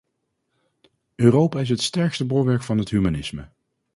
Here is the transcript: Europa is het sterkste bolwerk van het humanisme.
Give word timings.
Europa 1.17 1.59
is 1.59 1.69
het 1.69 1.81
sterkste 1.81 2.25
bolwerk 2.25 2.63
van 2.63 2.77
het 2.77 2.89
humanisme. 2.89 3.49